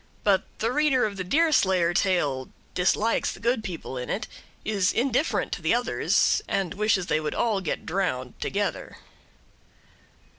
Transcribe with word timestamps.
But 0.23 0.45
the 0.57 0.71
reader 0.71 1.05
of 1.05 1.15
the 1.15 1.23
Deerslayer 1.23 1.93
tale 1.93 2.49
dislikes 2.73 3.31
the 3.31 3.39
good 3.39 3.63
people 3.63 3.99
in 3.99 4.09
it, 4.09 4.27
is 4.65 4.91
indifferent 4.91 5.51
to 5.51 5.61
the 5.61 5.75
others, 5.75 6.41
and 6.47 6.73
wishes 6.73 7.05
they 7.05 7.19
would 7.19 7.35
all 7.35 7.61
get 7.61 7.85
drowned 7.85 8.39
together. 8.41 8.97